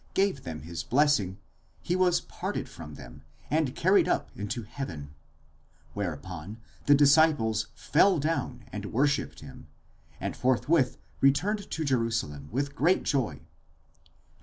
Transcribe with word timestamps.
gave 0.15 0.41
them 0.41 0.61
his 0.61 0.81
blessing, 0.81 1.37
he 1.83 1.95
was 1.95 2.21
parted 2.21 2.67
from 2.67 2.95
them 2.95 3.21
(διέστη), 3.21 3.45
and 3.51 3.75
carried 3.75 4.07
up 4.07 4.31
into 4.35 4.63
heaven 4.63 5.13
(ἀνεφέρετο); 5.13 5.87
whereupon 5.93 6.57
the 6.87 6.95
disciples 6.95 7.67
fell 7.75 8.17
down 8.17 8.65
and 8.73 8.85
worshipped 8.85 9.41
him, 9.41 9.67
and 10.19 10.35
forthwith 10.35 10.97
returned 11.19 11.69
to 11.69 11.85
Jerusalem 11.85 12.49
with 12.51 12.73
great 12.73 13.03
joy 13.03 13.35
(xxiv. 13.35 13.41